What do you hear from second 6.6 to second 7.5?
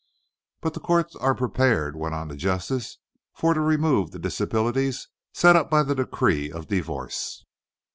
divo'ce.